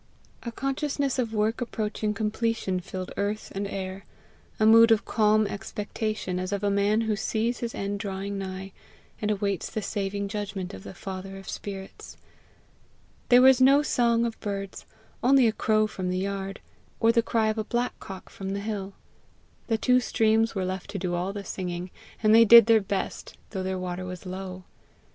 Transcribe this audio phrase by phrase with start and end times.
[0.41, 4.05] A consciousness of work approaching completion filled earth and air
[4.59, 8.71] a mood of calm expectation, as of a man who sees his end drawing nigh,
[9.21, 12.17] and awaits the saving judgment of the father of spirits.
[13.29, 14.87] There was no song of birds
[15.21, 16.61] only a crow from the yard,
[16.99, 18.93] or the cry of a blackcock from the hill;
[19.67, 21.91] the two streams were left to do all the singing,
[22.23, 24.63] and they did their best, though their water was low.